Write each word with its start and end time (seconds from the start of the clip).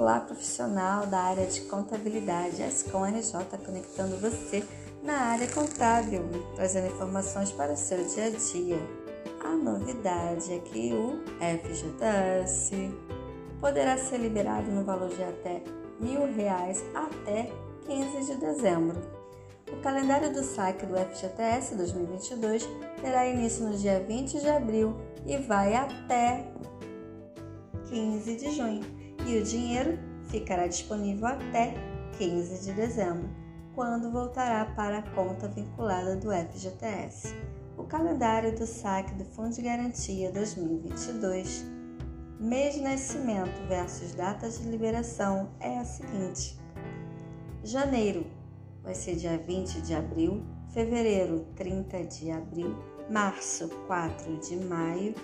Olá, 0.00 0.20
profissional 0.20 1.06
da 1.06 1.18
área 1.18 1.44
de 1.44 1.62
contabilidade, 1.62 2.62
Ascom 2.62 3.04
RJ 3.04 3.32
conectando 3.66 4.16
você 4.18 4.62
na 5.02 5.14
área 5.14 5.48
contábil, 5.48 6.22
trazendo 6.54 6.86
informações 6.86 7.50
para 7.50 7.72
o 7.72 7.76
seu 7.76 7.98
dia 8.06 8.26
a 8.26 8.30
dia. 8.30 8.78
A 9.44 9.56
novidade 9.56 10.52
é 10.52 10.60
que 10.60 10.94
o 10.94 11.18
FGTS 11.40 12.94
poderá 13.60 13.98
ser 13.98 14.18
liberado 14.18 14.70
no 14.70 14.84
valor 14.84 15.08
de 15.08 15.20
até 15.20 15.64
mil 15.98 16.32
reais 16.32 16.80
até 16.94 17.50
15 17.84 18.34
de 18.34 18.40
dezembro. 18.40 19.02
O 19.72 19.82
calendário 19.82 20.32
do 20.32 20.44
saque 20.44 20.86
do 20.86 20.96
FGTS 20.96 21.74
2022 21.74 22.68
terá 23.00 23.26
início 23.26 23.68
no 23.68 23.76
dia 23.76 23.98
20 23.98 24.38
de 24.38 24.48
abril 24.48 24.94
e 25.26 25.38
vai 25.38 25.74
até 25.74 26.46
15 27.90 28.36
de 28.36 28.50
junho 28.52 28.97
e 29.28 29.38
o 29.38 29.42
dinheiro 29.42 29.98
ficará 30.30 30.66
disponível 30.66 31.26
até 31.26 31.74
15 32.16 32.64
de 32.64 32.72
dezembro, 32.72 33.28
quando 33.74 34.10
voltará 34.10 34.64
para 34.74 34.98
a 34.98 35.10
conta 35.10 35.46
vinculada 35.48 36.16
do 36.16 36.30
FGTS. 36.32 37.34
O 37.76 37.84
calendário 37.84 38.58
do 38.58 38.66
saque 38.66 39.14
do 39.14 39.26
Fundo 39.26 39.54
de 39.54 39.60
Garantia 39.60 40.32
2022, 40.32 41.66
mês 42.40 42.74
de 42.74 42.80
nascimento 42.80 43.60
versus 43.68 44.14
data 44.14 44.48
de 44.48 44.62
liberação 44.62 45.50
é 45.60 45.78
a 45.78 45.84
seguinte: 45.84 46.58
janeiro 47.62 48.26
vai 48.82 48.94
ser 48.94 49.14
dia 49.14 49.36
20 49.36 49.82
de 49.82 49.94
abril, 49.94 50.42
fevereiro 50.72 51.46
30 51.54 52.02
de 52.04 52.30
abril, 52.30 52.74
março 53.10 53.68
4 53.86 54.38
de 54.38 54.56
maio, 54.56 55.14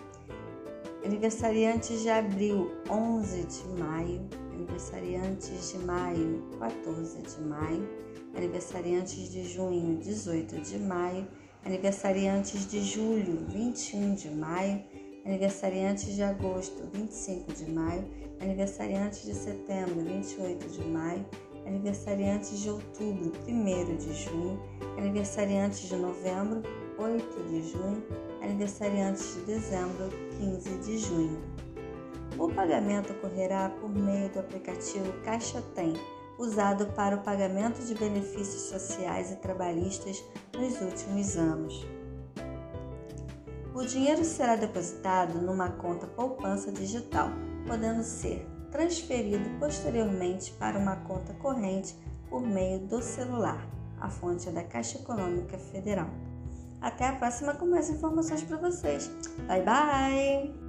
Aniversariantes 1.05 2.01
de 2.01 2.09
abril, 2.09 2.71
11 2.89 3.45
de 3.45 3.79
maio. 3.79 4.27
Aniversariantes 4.55 5.73
de 5.73 5.79
maio, 5.81 6.43
14 6.59 7.21
de 7.21 7.41
maio. 7.43 7.87
Aniversariantes 8.35 9.31
de 9.31 9.45
junho, 9.45 9.99
18 9.99 10.63
de 10.63 10.79
maio. 10.79 11.29
Aniversariantes 11.63 12.71
de 12.71 12.81
julho, 12.81 13.37
21 13.49 14.15
de 14.15 14.31
maio. 14.31 14.83
Aniversariantes 15.27 16.17
de 16.17 16.23
agosto, 16.23 16.89
25 16.95 17.53
de 17.53 17.71
maio. 17.71 18.05
Aniversariantes 18.41 19.27
de 19.27 19.35
setembro, 19.35 20.03
28 20.03 20.69
de 20.69 20.85
maio. 20.87 21.27
Aniversariantes 21.67 22.61
de 22.61 22.71
outubro, 22.71 23.31
1 23.47 23.97
de 23.99 24.15
junho. 24.15 24.59
Aniversariantes 24.97 25.87
de 25.87 25.97
novembro, 25.97 26.63
8 26.99 27.43
de 27.49 27.63
junho 27.71 28.03
aniversariantes 28.43 29.35
de 29.35 29.41
dezembro, 29.43 30.09
15 30.39 30.79
de 30.79 30.99
junho. 30.99 31.43
O 32.39 32.49
pagamento 32.49 33.13
ocorrerá 33.13 33.71
por 33.81 33.89
meio 33.91 34.29
do 34.31 34.41
aplicativo 34.41 35.13
Caixa 35.25 35.63
Tem, 35.75 35.95
usado 36.39 36.87
para 36.95 37.17
o 37.17 37.23
pagamento 37.23 37.81
de 37.85 37.95
benefícios 37.95 38.63
sociais 38.63 39.31
e 39.31 39.37
trabalhistas 39.37 40.23
nos 40.57 40.81
últimos 40.81 41.37
anos. 41.37 41.87
O 43.75 43.85
dinheiro 43.85 44.25
será 44.25 44.57
depositado 44.57 45.41
numa 45.41 45.71
conta 45.71 46.07
poupança 46.07 46.71
digital, 46.71 47.29
podendo 47.67 48.03
ser 48.03 48.47
transferido 48.71 49.49
posteriormente 49.59 50.53
para 50.53 50.79
uma 50.79 50.97
conta 50.97 51.33
corrente 51.35 51.97
por 52.29 52.43
meio 52.43 52.81
do 52.81 53.01
celular. 53.01 53.69
A 54.01 54.09
fonte 54.09 54.49
é 54.49 54.53
da 54.53 54.65
Caixa 54.65 54.99
Econômica 54.99 55.57
Federal. 55.57 56.11
Até 56.85 57.09
a 57.09 57.13
próxima 57.15 57.55
com 57.55 57.65
mais 57.65 57.89
informações 57.89 58.43
para 58.43 58.59
vocês. 58.59 59.11
Bye 59.49 59.63
bye! 59.63 60.64